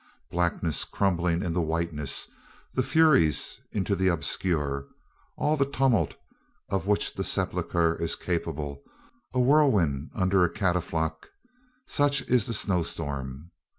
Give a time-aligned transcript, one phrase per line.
[0.31, 2.27] Blackness crumbling into whiteness,
[2.73, 4.87] the furious into the obscure,
[5.37, 6.15] all the tumult
[6.69, 8.81] of which the sepulchre is capable,
[9.31, 11.29] a whirlwind under a catafalque
[11.85, 13.51] such is the snowstorm.